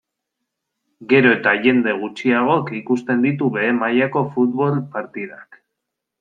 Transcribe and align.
Gero 1.11 1.33
eta 1.37 1.53
jende 1.65 1.93
gutxiagok 2.05 2.73
ikusten 2.81 3.23
ditu 3.27 3.51
behe 3.59 3.77
mailako 3.83 4.27
futbol 4.33 4.83
partidak. 4.99 5.63